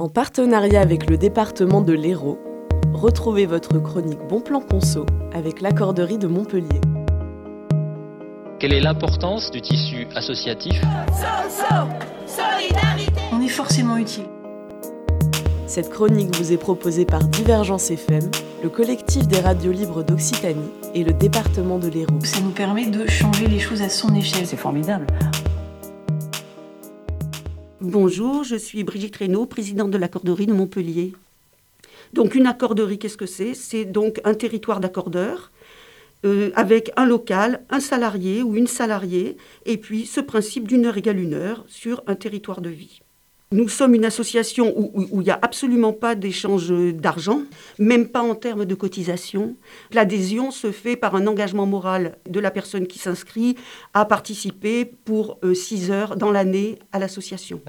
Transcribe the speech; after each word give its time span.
En 0.00 0.08
partenariat 0.08 0.80
avec 0.80 1.10
le 1.10 1.18
département 1.18 1.80
de 1.80 1.92
l'Hérault, 1.92 2.38
retrouvez 2.92 3.46
votre 3.46 3.80
chronique 3.80 4.20
Bon 4.28 4.40
Plan 4.40 4.60
Conso 4.60 5.04
avec 5.32 5.60
l'accorderie 5.60 6.18
de 6.18 6.28
Montpellier. 6.28 6.80
Quelle 8.60 8.74
est 8.74 8.80
l'importance 8.80 9.50
du 9.50 9.60
tissu 9.60 10.06
associatif? 10.14 10.80
On 13.32 13.40
est 13.40 13.48
forcément 13.48 13.96
utile. 13.96 14.26
Cette 15.66 15.90
chronique 15.90 16.36
vous 16.36 16.52
est 16.52 16.58
proposée 16.58 17.04
par 17.04 17.24
Divergence 17.24 17.90
FM, 17.90 18.30
le 18.62 18.68
collectif 18.68 19.26
des 19.26 19.40
radios 19.40 19.72
libres 19.72 20.04
d'Occitanie 20.04 20.70
et 20.94 21.02
le 21.02 21.12
département 21.12 21.80
de 21.80 21.88
l'Hérault. 21.88 22.20
Ça 22.22 22.40
nous 22.40 22.52
permet 22.52 22.86
de 22.86 23.04
changer 23.08 23.48
les 23.48 23.58
choses 23.58 23.82
à 23.82 23.88
son 23.88 24.14
échelle. 24.14 24.46
C'est 24.46 24.56
formidable. 24.56 25.08
Bonjour, 27.90 28.44
je 28.44 28.56
suis 28.56 28.84
Brigitte 28.84 29.16
Reynaud, 29.16 29.46
présidente 29.46 29.90
de 29.90 29.96
l'accorderie 29.96 30.44
de 30.44 30.52
Montpellier. 30.52 31.14
Donc 32.12 32.34
une 32.34 32.46
accorderie, 32.46 32.98
qu'est-ce 32.98 33.16
que 33.16 33.24
c'est? 33.24 33.54
C'est 33.54 33.86
donc 33.86 34.20
un 34.24 34.34
territoire 34.34 34.80
d'accordeurs 34.80 35.50
euh, 36.26 36.50
avec 36.54 36.92
un 36.96 37.06
local, 37.06 37.64
un 37.70 37.80
salarié 37.80 38.42
ou 38.42 38.56
une 38.56 38.66
salariée, 38.66 39.38
et 39.64 39.78
puis 39.78 40.04
ce 40.04 40.20
principe 40.20 40.68
d'une 40.68 40.84
heure 40.84 40.98
égale 40.98 41.18
une 41.18 41.32
heure 41.32 41.64
sur 41.66 42.02
un 42.06 42.14
territoire 42.14 42.60
de 42.60 42.68
vie. 42.68 43.00
Nous 43.50 43.70
sommes 43.70 43.94
une 43.94 44.04
association 44.04 44.74
où 44.76 45.22
il 45.22 45.24
n'y 45.24 45.30
a 45.30 45.38
absolument 45.40 45.94
pas 45.94 46.14
d'échange 46.14 46.70
d'argent, 46.70 47.44
même 47.78 48.06
pas 48.06 48.20
en 48.20 48.34
termes 48.34 48.66
de 48.66 48.74
cotisation. 48.74 49.56
L'adhésion 49.90 50.50
se 50.50 50.70
fait 50.70 50.96
par 50.96 51.16
un 51.16 51.26
engagement 51.26 51.64
moral 51.64 52.18
de 52.28 52.40
la 52.40 52.50
personne 52.50 52.86
qui 52.86 52.98
s'inscrit 52.98 53.56
à 53.94 54.04
participer 54.04 54.84
pour 54.84 55.38
euh, 55.44 55.54
six 55.54 55.90
heures 55.90 56.16
dans 56.16 56.30
l'année 56.30 56.78
à 56.92 56.98
l'association. 56.98 57.62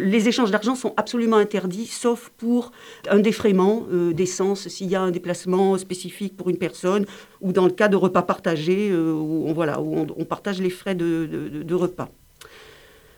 Les 0.00 0.26
échanges 0.26 0.50
d'argent 0.50 0.74
sont 0.74 0.94
absolument 0.96 1.36
interdits, 1.36 1.86
sauf 1.86 2.32
pour 2.36 2.72
un 3.08 3.20
défraiement 3.20 3.86
euh, 3.92 4.12
d'essence, 4.12 4.66
s'il 4.66 4.88
y 4.88 4.96
a 4.96 5.00
un 5.00 5.12
déplacement 5.12 5.78
spécifique 5.78 6.36
pour 6.36 6.50
une 6.50 6.58
personne, 6.58 7.06
ou 7.40 7.52
dans 7.52 7.66
le 7.66 7.72
cas 7.72 7.86
de 7.86 7.94
repas 7.94 8.22
partagés, 8.22 8.90
euh, 8.90 9.12
où 9.12 9.44
on, 9.46 10.24
partage 10.24 10.60
les 10.60 10.70
frais 10.70 10.96
de 10.96 11.74
repas. 11.74 12.08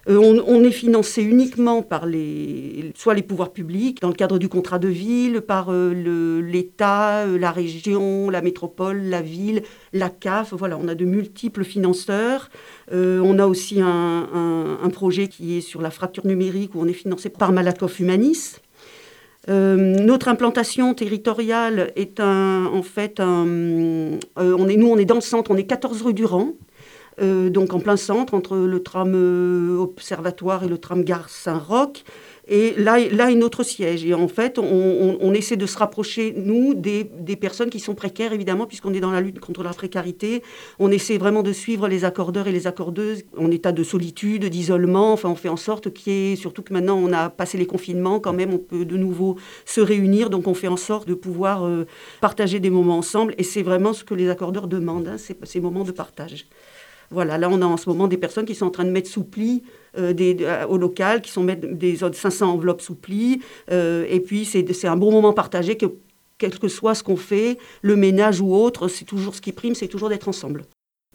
Euh, 0.09 0.43
on, 0.47 0.65
est 0.65 0.73
financé 0.73 1.23
uniquement 1.23 1.83
par 1.83 2.07
les, 2.07 2.93
pouvoirs 3.27 3.53
publics, 3.53 4.01
dans 4.01 4.09
le 4.09 4.15
cadre 4.15 4.39
du 4.39 4.49
contrat 4.49 4.81
de 4.81 4.89
ville, 4.89 5.43
par 5.43 5.69
euh, 5.71 6.41
l'État, 6.41 7.21
euh, 7.21 7.39
la 7.39 7.53
région, 7.53 8.29
la 8.29 8.43
métropole, 8.43 9.01
la 9.03 9.23
ville, 9.23 9.63
la 9.93 10.11
CAF. 10.11 10.55
Voilà, 10.55 10.77
on 10.77 10.89
a 10.89 10.97
de 10.97 11.05
multiples 11.05 11.63
financeurs. 11.63 12.51
on 12.91 13.39
a 13.39 13.47
aussi 13.47 13.81
un, 13.81 14.91
projet 14.93 15.29
qui 15.29 15.57
est 15.57 15.63
sur 15.63 15.81
la 15.81 15.91
fracture 15.91 16.27
numérique 16.27 16.75
où 16.75 16.81
on 16.81 16.87
est 16.87 16.93
financé 16.93 17.31
par 17.31 17.53
Malakoff 17.53 17.99
Humanis. 17.99 18.57
notre 19.49 20.29
implantation 20.29 20.93
territoriale 20.95 21.93
est 21.97 22.21
un, 22.21 22.67
en 22.67 22.83
fait 22.83 23.21
un, 23.21 23.47
nous 23.47 24.19
on 24.37 24.99
est 24.99 25.05
dans 25.07 25.15
le 25.15 25.21
centre, 25.23 25.51
on 25.51 25.57
est 25.57 25.65
14 25.65 26.03
rue 26.03 26.15
Durand. 26.15 26.53
Euh, 27.21 27.51
donc 27.51 27.75
en 27.75 27.81
plein 27.81 27.97
centre, 27.97 28.35
entre 28.35 28.57
le 28.57 28.83
tram 28.83 29.13
euh, 29.15 29.79
Observatoire 29.79 30.65
et 30.65 30.69
le 30.69 30.79
tram 30.79 31.05
Gare 31.05 31.29
Saint-Roch. 31.29 32.05
Et 32.49 32.75
là, 32.77 32.99
là 33.11 33.31
est 33.31 33.37
notre 33.37 33.63
siège. 33.63 34.05
Et 34.05 34.15
en 34.15 34.27
fait, 34.27 34.59
on, 34.59 35.33
essaie 35.33 35.57
de 35.57 35.67
se 35.67 35.79
rapprocher, 35.79 36.35
nous, 36.37 36.75
des, 36.75 37.05
personnes 37.37 37.71
qui 37.71 37.79
sont 37.79 37.95
précaires, 37.95 38.33
évidemment, 38.33 38.67
puisqu'on 38.67 38.93
est 38.93 39.01
dans 39.01 39.13
la 39.13 39.21
lutte 39.21 39.39
contre 39.39 39.63
la 39.63 39.71
précarité. 39.71 40.43
On 40.81 40.91
essaie 40.91 41.19
vraiment 41.19 41.43
de 41.43 41.53
suivre 41.53 41.87
les 41.87 42.05
accordeurs 42.05 42.49
et 42.49 42.53
les 42.53 42.67
accordeuses 42.67 43.23
en 43.39 43.51
état 43.51 43.71
de 43.71 43.85
solitude, 43.85 44.47
d'isolement. 44.47 45.13
Enfin, 45.13 45.29
on 45.29 45.37
fait 45.37 45.49
en 45.49 45.57
sorte 45.57 45.93
qu'il 45.93 46.13
y 46.13 46.33
ait, 46.33 46.37
surtout 46.37 46.63
que 46.63 46.73
maintenant 46.73 46.97
on 46.97 47.13
a 47.13 47.31
passé 47.31 47.59
les 47.59 47.67
confinements, 47.67 48.19
quand 48.19 48.33
même, 48.33 48.53
on 48.53 48.59
peut 48.59 48.85
de 48.85 48.97
nouveau 48.97 49.37
se 49.65 49.81
réunir. 49.81 50.29
Donc, 50.29 50.49
on 50.49 50.55
fait 50.55 50.69
en 50.69 50.77
sorte 50.77 51.07
de 51.07 51.15
pouvoir 51.15 51.65
euh, 51.65 51.87
partager 52.21 52.59
des 52.59 52.71
moments 52.71 52.99
ensemble. 52.99 53.35
Et 53.39 53.45
c'est 53.45 53.63
vraiment 53.63 53.93
ce 53.93 54.03
que 54.03 54.15
les 54.15 54.29
accordeurs 54.29 54.67
demandent, 54.67 55.09
hein, 55.09 55.17
ces 55.17 55.61
moments 55.61 55.85
de 55.85 55.93
partage. 55.93 56.47
Voilà, 57.13 57.37
là, 57.37 57.49
on 57.51 57.61
a 57.61 57.67
en 57.67 57.77
ce 57.77 57.89
moment 57.89 58.09
des 58.09 58.17
personnes 58.17 58.47
qui 58.47 58.55
sont 58.55 58.67
en 58.67 58.71
train 58.71 58.85
de 58.85 58.91
mettre 58.91 59.09
sous 59.09 59.25
pli 59.25 59.63
euh, 59.99 60.15
euh, 60.19 60.67
au 60.67 60.79
local, 60.79 61.21
qui 61.21 61.31
sont 61.31 61.43
mettre 61.43 61.69
des 61.69 61.97
500 61.97 62.51
enveloppes 62.51 62.81
sous 62.81 62.95
pli. 62.95 63.43
Euh, 63.71 64.07
et 64.09 64.21
puis, 64.21 64.45
c'est 64.47 64.87
un 64.87 64.97
bon 64.97 65.13
moment 65.13 65.33
partagé 65.33 65.77
que, 65.77 65.87
quel 66.39 66.59
que 66.59 66.69
soit 66.69 66.95
ce 66.95 67.03
qu'on 67.03 67.17
fait, 67.17 67.59
le 67.83 67.97
ménage 67.97 68.41
ou 68.41 68.55
autre, 68.55 68.89
c'est 68.89 69.05
toujours 69.05 69.35
ce 69.35 69.41
qui 69.41 69.53
prime, 69.53 69.75
c'est 69.75 69.89
toujours 69.89 70.09
d'être 70.09 70.29
ensemble. 70.29 70.65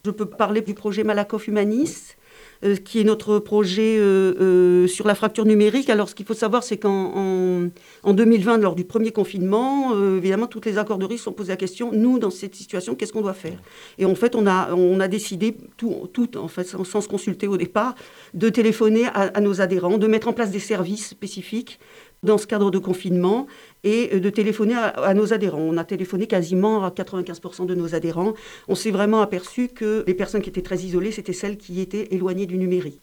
Je 0.06 0.12
peux 0.12 0.26
parler 0.26 0.62
du 0.62 0.74
projet 0.76 1.04
Malakoff 1.04 1.48
Humanis. 1.48 2.16
Euh, 2.64 2.76
qui 2.76 3.00
est 3.00 3.04
notre 3.04 3.38
projet 3.38 3.98
euh, 4.00 4.34
euh, 4.42 4.88
sur 4.88 5.06
la 5.06 5.14
fracture 5.14 5.46
numérique. 5.46 5.92
Alors, 5.92 6.10
ce 6.10 6.16
qu'il 6.16 6.26
faut 6.26 6.34
savoir, 6.34 6.64
c'est 6.64 6.78
qu'en 6.78 7.70
en, 8.04 8.14
2020, 8.14 8.58
lors 8.58 8.74
du 8.74 8.84
premier 8.84 9.12
confinement, 9.12 9.94
évidemment, 10.18 10.48
toutes 10.48 10.66
les 10.66 10.78
accorderies 10.78 11.18
se 11.20 11.26
sont 11.26 11.34
posées 11.34 11.52
la 11.52 11.58
question, 11.58 11.92
nous, 11.94 12.18
dans 12.18 12.32
cette 12.32 12.56
situation, 12.56 12.96
qu'est-ce 12.96 13.14
qu'on 13.14 13.22
doit 13.22 13.34
faire? 13.34 13.60
Et 14.00 14.06
en 14.06 14.16
fait, 14.16 14.36
on 14.36 14.48
a, 14.48 14.74
on 14.74 15.00
a 15.00 15.08
décidé, 15.08 15.56
tout, 15.78 16.10
tout 16.14 16.38
en 16.38 16.48
fait, 16.48 16.64
sans, 16.64 17.02
se 17.02 17.08
consulter 17.08 17.48
au 17.48 17.58
départ, 17.58 17.96
de 18.34 18.50
téléphoner 18.50 19.06
à 19.14 19.40
nos 19.42 19.62
adhérents, 19.62 19.98
de 19.98 20.08
mettre 20.08 20.28
en 20.28 20.34
place 20.34 20.52
des 20.52 20.60
services 20.60 21.08
spécifiques 21.10 21.80
dans 22.24 22.38
ce 22.38 22.48
cadre 22.48 22.72
de 22.72 22.78
confinement 22.80 23.48
et 23.84 24.10
euh, 24.14 24.20
de 24.20 24.30
téléphoner 24.30 24.76
à, 24.76 25.14
nos 25.14 25.34
adhérents. 25.34 25.62
On 25.62 25.78
a 25.78 25.84
téléphoné 25.84 26.28
quasiment 26.28 26.84
à 26.84 26.90
95% 26.90 27.66
de 27.66 27.76
nos 27.76 27.96
adhérents. 27.96 28.34
On 28.68 28.76
s'est 28.76 28.92
vraiment 28.92 29.22
aperçu 29.22 29.68
que 29.68 30.04
les 30.08 30.14
personnes 30.14 30.42
qui 30.42 30.50
étaient 30.50 30.62
très 30.62 30.80
isolées, 30.80 31.12
c'était 31.12 31.34
celles 31.34 31.58
qui 31.58 31.80
étaient 31.80 32.08
éloignées 32.12 32.46
du 32.46 32.58
numérique. 32.58 33.02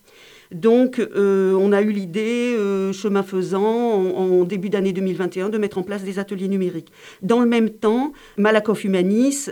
Donc, 0.52 0.98
euh, 0.98 1.54
on 1.54 1.72
a 1.72 1.80
eu 1.80 1.91
l'idée, 1.91 2.54
euh, 2.56 2.92
chemin 2.92 3.22
faisant, 3.22 3.64
en, 3.64 4.44
début 4.44 4.69
d'année 4.69 4.92
2021, 4.92 5.48
de 5.48 5.58
mettre 5.58 5.78
en 5.78 5.82
place 5.82 6.04
des 6.04 6.19
ateliers 6.19 6.48
numériques. 6.48 6.92
Dans 7.22 7.41
le 7.41 7.46
même 7.46 7.70
temps, 7.70 8.12
Malakoff 8.36 8.84
Humanis 8.84 9.48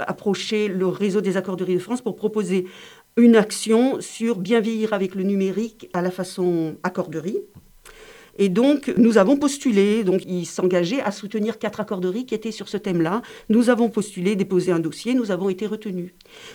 approchait 0.00 0.68
le 0.68 0.86
réseau 0.86 1.20
des 1.20 1.36
accorderies 1.36 1.74
de 1.74 1.80
France 1.80 2.00
pour 2.00 2.16
proposer 2.16 2.66
une 3.16 3.36
action 3.36 4.00
sur 4.00 4.38
bien 4.38 4.60
vieillir 4.60 4.92
avec 4.92 5.14
le 5.14 5.22
numérique 5.22 5.88
à 5.92 6.02
la 6.02 6.10
façon 6.10 6.76
accorderie. 6.82 7.38
Et 8.36 8.48
donc, 8.48 8.92
nous 8.96 9.18
avons 9.18 9.36
postulé, 9.36 10.04
donc 10.04 10.22
il 10.26 10.46
s'engageait 10.46 11.00
à 11.00 11.10
soutenir 11.10 11.58
quatre 11.58 11.80
accorderies 11.80 12.26
qui 12.26 12.34
étaient 12.34 12.52
sur 12.52 12.68
ce 12.68 12.76
thème-là. 12.76 13.22
Nous 13.48 13.70
avons 13.70 13.88
postulé, 13.88 14.36
déposé 14.36 14.72
un 14.72 14.80
dossier, 14.80 15.14
nous 15.14 15.30
avons 15.30 15.48
été 15.48 15.66
retenus. 15.66 16.12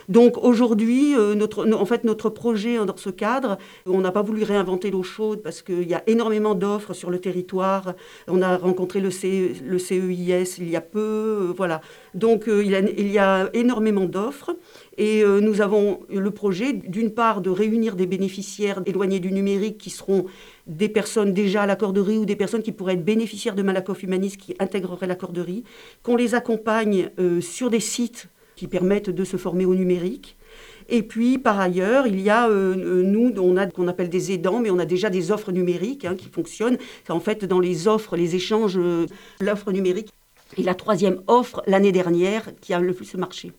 Donc 0.10 0.38
aujourd'hui, 0.38 1.16
euh, 1.16 1.36
notre, 1.36 1.72
en 1.72 1.86
fait, 1.86 2.04
notre 2.04 2.30
projet 2.30 2.84
dans 2.86 2.98
ce 2.98 3.10
cadre, 3.10 3.58
on 3.86 4.02
n'a 4.02 4.12
pas 4.12 4.22
voulu 4.22 4.44
réinventer 4.44 4.92
l'eau 4.92 5.04
chaude 5.04 5.42
parce 5.42 5.62
qu'il 5.62 5.88
y 5.88 5.94
a 5.94 6.04
énormément 6.08 6.56
d'offres 6.56 6.94
sur 6.94 7.10
le 7.10 7.20
territoire. 7.20 7.94
On 8.28 8.42
a 8.42 8.58
rencontré 8.58 9.00
le, 9.00 9.10
CEIS 9.10 10.56
il 10.58 10.70
y 10.70 10.76
a 10.76 10.82
peu, 10.82 11.00
euh, 11.00 11.54
voilà. 11.56 11.82
Donc 12.14 12.48
euh, 12.48 12.64
il, 12.64 13.12
y 13.12 13.20
a 13.20 13.50
énormément 13.54 14.06
d'offres. 14.06 14.56
Et 15.02 15.24
nous 15.24 15.62
avons 15.62 16.02
le 16.10 16.30
projet, 16.30 16.74
d'une 16.74 17.12
part, 17.12 17.40
de 17.40 17.50
réunir 17.50 17.96
des 17.96 18.06
bénéficiaires 18.06 18.82
éloignés 18.86 19.22
du 19.22 19.32
numérique 19.32 19.78
qui 19.78 19.90
seront 19.90 20.26
des 20.70 20.88
personnes 20.88 21.34
déjà 21.34 21.64
à 21.64 21.66
l'accorderie 21.66 22.18
ou 22.18 22.26
des 22.26 22.36
personnes 22.36 22.62
qui 22.62 22.72
pourraient 22.72 22.94
être 22.94 23.04
bénéficiaires 23.04 23.56
de 23.56 23.64
Malakoff 23.64 24.04
Humanis 24.04 24.38
qui 24.38 24.56
intégreraient 24.60 25.08
l'accorderie, 25.08 25.64
qu'on 26.04 26.16
les 26.16 26.36
accompagne 26.36 27.10
euh, 27.20 27.42
sur 27.42 27.70
des 27.70 27.80
sites 27.80 28.28
qui 28.56 28.68
permettent 28.68 29.10
de 29.10 29.24
se 29.24 29.38
former 29.38 29.66
au 29.66 29.74
numérique. 29.74 30.38
Et 30.88 31.04
puis, 31.04 31.38
par 31.38 31.60
ailleurs, 31.60 32.08
il 32.08 32.20
y 32.20 32.30
a, 32.30 32.50
euh, 32.50 32.76
euh, 32.78 33.04
nous, 33.04 33.34
on 33.38 33.58
a 33.58 33.68
qu'on 33.68 33.88
appelle 33.88 34.10
des 34.10 34.32
aidants, 34.32 34.60
mais 34.60 34.70
on 34.70 34.80
a 34.80 34.86
déjà 34.86 35.10
des 35.10 35.32
offres 35.32 35.52
numériques 35.52 36.06
hein, 36.06 36.16
qui 36.16 36.30
fonctionnent. 36.30 36.78
En 37.10 37.20
fait 37.20 37.46
dans 37.46 37.60
les 37.60 37.88
offres, 37.88 38.16
les 38.16 38.36
échanges, 38.36 38.80
l'offre 39.40 39.72
numérique 39.72 40.10
est 40.58 40.64
la 40.64 40.76
troisième 40.76 41.22
offre 41.28 41.64
l'année 41.68 41.92
dernière 41.92 42.50
qui 42.62 42.74
a 42.74 42.80
le 42.80 42.94
plus 42.94 43.16
marché. 43.16 43.52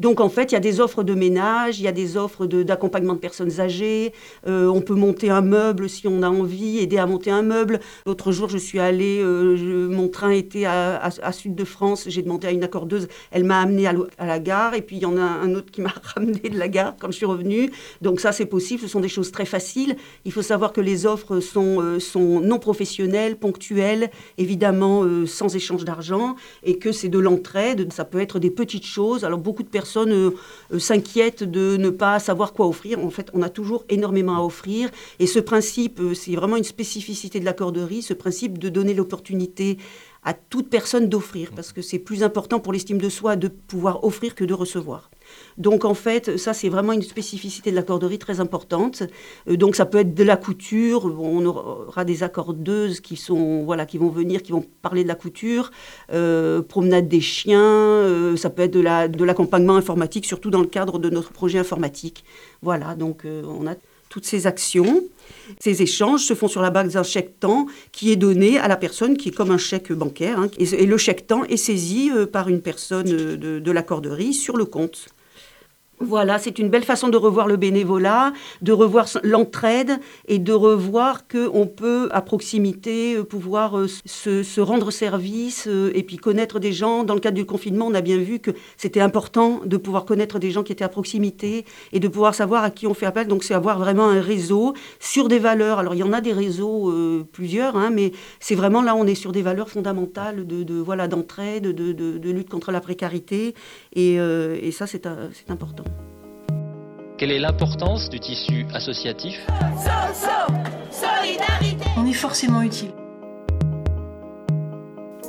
Donc 0.00 0.20
en 0.20 0.28
fait, 0.28 0.52
il 0.52 0.54
y 0.54 0.56
a 0.56 0.60
des 0.60 0.80
offres 0.80 1.02
de 1.02 1.14
ménage, 1.14 1.78
il 1.78 1.84
y 1.84 1.88
a 1.88 1.92
des 1.92 2.16
offres 2.16 2.46
d'accompagnement 2.46 3.14
de, 3.14 3.18
personnes 3.18 3.60
âgées. 3.60 4.12
Euh, 4.46 4.66
on 4.66 4.80
peut 4.80 4.94
monter 4.94 5.30
un 5.30 5.42
meuble 5.42 5.88
si 5.88 6.08
on 6.08 6.22
a 6.22 6.28
envie, 6.28 6.78
aider 6.78 6.98
à 6.98 7.06
monter 7.06 7.30
un 7.30 7.42
meuble. 7.42 7.80
L'autre 8.06 8.32
jour, 8.32 8.48
je 8.48 8.58
suis 8.58 8.80
allée, 8.80 9.20
euh, 9.20 9.88
mon 9.88 10.08
train 10.08 10.30
était 10.30 10.64
à, 10.64 11.10
Sud 11.32 11.54
de 11.54 11.64
France, 11.64 12.04
j'ai 12.08 12.22
demandé 12.22 12.48
à 12.48 12.50
une 12.50 12.64
accordeuse, 12.64 13.08
elle 13.30 13.44
m'a 13.44 13.60
amenée 13.60 13.86
à, 13.86 14.26
la 14.26 14.38
gare, 14.38 14.74
et 14.74 14.82
puis 14.82 14.96
il 14.96 15.02
y 15.02 15.06
en 15.06 15.16
a 15.16 15.22
un 15.22 15.54
autre 15.54 15.70
qui 15.70 15.80
m'a 15.80 15.92
ramené 16.14 16.48
de 16.48 16.58
la 16.58 16.68
gare 16.68 16.94
quand 16.98 17.10
je 17.10 17.16
suis 17.16 17.26
revenue. 17.26 17.70
Donc 18.00 18.20
ça, 18.20 18.32
c'est 18.32 18.46
possible, 18.46 18.80
ce 18.80 18.88
sont 18.88 19.00
des 19.00 19.08
choses 19.08 19.30
très 19.30 19.44
faciles. 19.44 19.96
Il 20.24 20.32
faut 20.32 20.42
savoir 20.42 20.72
que 20.72 20.80
les 20.80 21.06
offres 21.06 21.40
sont, 21.40 21.80
euh, 21.80 22.00
sont 22.00 22.40
non 22.40 22.58
professionnelles, 22.58 23.36
ponctuelles, 23.36 24.10
évidemment 24.38 25.04
sans 25.26 25.54
échange 25.54 25.84
d'argent, 25.84 26.36
et 26.62 26.78
que 26.78 26.92
c'est 26.92 27.08
de 27.08 27.18
l'entraide. 27.18 27.92
Ça 27.92 28.04
peut 28.04 28.20
être 28.20 28.38
des 28.38 28.50
petites 28.50 28.86
choses. 28.86 29.24
Alors 29.24 29.38
beaucoup 29.38 29.59
de 29.62 29.68
personnes 29.68 29.90
personnes 29.90 30.12
euh, 30.12 30.30
euh, 30.72 30.78
s'inquiètent 30.78 31.42
de 31.42 31.76
ne 31.76 31.90
pas 31.90 32.18
savoir 32.18 32.52
quoi 32.52 32.66
offrir. 32.66 33.02
En 33.04 33.10
fait, 33.10 33.28
on 33.32 33.42
a 33.42 33.48
toujours 33.48 33.84
énormément 33.88 34.36
à 34.36 34.40
offrir. 34.40 34.90
Et 35.18 35.26
ce 35.26 35.40
principe, 35.40 36.00
euh, 36.00 36.14
c'est 36.14 36.36
vraiment 36.36 36.56
une 36.56 36.64
spécificité 36.64 37.40
de 37.40 37.44
la 37.44 37.54
corderie, 37.54 38.02
ce 38.02 38.14
principe 38.14 38.58
de 38.58 38.68
donner 38.68 38.94
l'opportunité 38.94 39.78
à 40.22 40.34
toute 40.34 40.68
personne 40.68 41.08
d'offrir, 41.08 41.50
parce 41.54 41.72
que 41.72 41.80
c'est 41.80 41.98
plus 41.98 42.22
important 42.22 42.60
pour 42.60 42.72
l'estime 42.72 42.98
de 42.98 43.08
soi 43.08 43.36
de 43.36 43.48
pouvoir 43.48 44.04
offrir 44.04 44.34
que 44.34 44.44
de 44.44 44.52
recevoir. 44.52 45.10
Donc 45.56 45.84
en 45.84 45.94
fait, 45.94 46.36
ça 46.36 46.52
c'est 46.52 46.68
vraiment 46.68 46.92
une 46.92 47.02
spécificité 47.02 47.70
de 47.70 47.76
la 47.76 47.82
corderie 47.82 48.18
très 48.18 48.40
importante. 48.40 49.02
Euh, 49.48 49.56
donc 49.56 49.76
ça 49.76 49.86
peut 49.86 49.98
être 49.98 50.14
de 50.14 50.24
la 50.24 50.36
couture, 50.36 51.04
on 51.04 51.44
aura 51.46 52.04
des 52.04 52.22
accordeuses 52.22 53.00
qui 53.00 53.16
sont 53.16 53.62
voilà 53.64 53.86
qui 53.86 53.98
vont 53.98 54.08
venir, 54.08 54.42
qui 54.42 54.52
vont 54.52 54.64
parler 54.82 55.02
de 55.02 55.08
la 55.08 55.14
couture, 55.14 55.70
euh, 56.12 56.62
promenade 56.62 57.08
des 57.08 57.20
chiens, 57.20 57.60
euh, 57.60 58.36
ça 58.36 58.50
peut 58.50 58.62
être 58.62 58.72
de 58.72 58.80
la 58.80 59.08
de 59.08 59.24
l'accompagnement 59.24 59.76
informatique, 59.76 60.26
surtout 60.26 60.50
dans 60.50 60.60
le 60.60 60.66
cadre 60.66 60.98
de 60.98 61.10
notre 61.10 61.30
projet 61.32 61.58
informatique. 61.58 62.24
Voilà, 62.62 62.94
donc 62.94 63.24
on 63.24 63.66
a 63.66 63.74
toutes 64.10 64.26
ces 64.26 64.46
actions. 64.46 65.02
Ces 65.58 65.80
échanges 65.80 66.24
se 66.24 66.34
font 66.34 66.48
sur 66.48 66.60
la 66.60 66.68
base 66.68 66.92
d'un 66.92 67.02
chèque 67.02 67.40
temps 67.40 67.66
qui 67.92 68.12
est 68.12 68.16
donné 68.16 68.58
à 68.58 68.68
la 68.68 68.76
personne, 68.76 69.16
qui 69.16 69.30
est 69.30 69.32
comme 69.32 69.50
un 69.50 69.58
chèque 69.58 69.92
bancaire. 69.92 70.38
Hein. 70.38 70.50
et, 70.58 70.84
le 70.84 70.98
chèque 70.98 71.26
temps 71.26 71.44
est 71.44 71.56
saisi 71.56 72.10
par 72.30 72.48
une 72.48 72.60
personne 72.60 73.06
de, 73.06 73.58
de 73.58 73.72
la 73.72 73.82
corderie 73.82 74.34
sur 74.34 74.58
le 74.58 74.66
compte. 74.66 75.08
Voilà, 76.02 76.38
c'est 76.38 76.58
une 76.58 76.70
belle 76.70 76.84
façon 76.84 77.08
de 77.08 77.18
revoir 77.18 77.46
le 77.46 77.58
bénévolat, 77.58 78.32
de 78.62 78.72
revoir 78.72 79.06
l'entraide 79.22 80.00
et 80.28 80.38
de 80.38 80.54
revoir 80.54 81.28
qu'on 81.28 81.66
peut, 81.66 82.08
à 82.10 82.22
proximité, 82.22 83.16
euh, 83.16 83.22
pouvoir 83.22 83.76
euh, 83.76 83.86
se, 84.06 84.60
rendre 84.62 84.90
service 84.90 85.66
euh, 85.68 85.92
et 85.94 86.02
puis 86.02 86.16
connaître 86.16 86.58
des 86.58 86.72
gens. 86.72 87.04
Dans 87.04 87.12
le 87.12 87.20
cadre 87.20 87.36
du 87.36 87.44
confinement, 87.44 87.86
on 87.86 87.92
a 87.92 88.00
bien 88.00 88.16
vu 88.16 88.38
que 88.38 88.50
c'était 88.78 89.02
important 89.02 89.60
de 89.66 89.76
pouvoir 89.76 90.06
connaître 90.06 90.38
des 90.38 90.50
gens 90.50 90.62
qui 90.62 90.72
étaient 90.72 90.84
à 90.84 90.88
proximité 90.88 91.66
et 91.92 92.00
de 92.00 92.08
pouvoir 92.08 92.34
savoir 92.34 92.64
à 92.64 92.70
qui 92.70 92.86
on 92.86 92.94
fait 92.94 93.04
appel. 93.04 93.28
Donc, 93.28 93.44
c'est 93.44 93.52
avoir 93.52 93.78
vraiment 93.78 94.08
un 94.08 94.22
réseau 94.22 94.72
sur 95.00 95.28
des 95.28 95.38
valeurs. 95.38 95.80
Alors, 95.80 95.94
il 95.94 95.98
y 95.98 96.02
en 96.02 96.14
a 96.14 96.22
des 96.22 96.32
réseaux, 96.32 96.90
plusieurs, 97.30 97.76
hein, 97.76 97.90
mais 97.90 98.12
c'est 98.40 98.54
vraiment 98.54 98.80
là, 98.80 98.96
on 98.96 99.06
est 99.06 99.14
sur 99.14 99.32
des 99.32 99.42
valeurs 99.42 99.68
fondamentales 99.68 100.46
de, 100.46 100.74
voilà 100.80 101.08
d'entraide, 101.08 101.74
de, 101.74 102.30
lutte 102.30 102.48
contre 102.48 102.72
la 102.72 102.80
précarité. 102.80 103.54
Et, 103.94 104.14
et 104.14 104.72
ça, 104.72 104.86
c'est 104.86 105.06
important. 105.50 105.84
Quelle 107.20 107.32
est 107.32 107.38
l'importance 107.38 108.08
du 108.08 108.18
tissu 108.18 108.66
associatif 108.72 109.46
On 111.98 112.06
est 112.06 112.14
forcément 112.14 112.62
utile. 112.62 112.92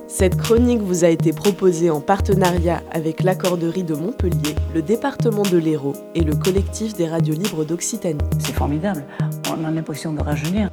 Cette 0.08 0.38
chronique 0.38 0.80
vous 0.80 1.04
a 1.04 1.10
été 1.10 1.34
proposée 1.34 1.90
en 1.90 2.00
partenariat 2.00 2.82
avec 2.94 3.24
l'Accorderie 3.24 3.84
de 3.84 3.96
Montpellier, 3.96 4.56
le 4.74 4.82
département 4.82 5.44
de 5.44 5.58
l'Hérault 5.58 5.98
et 6.16 6.22
le 6.22 6.34
collectif 6.34 6.94
des 6.94 7.10
radios 7.10 7.36
libres 7.36 7.66
d'Occitanie. 7.66 8.24
C'est 8.40 8.54
formidable, 8.54 9.04
on 9.50 9.66
a 9.66 9.70
l'impression 9.70 10.14
de 10.14 10.24
rajeunir. 10.24 10.70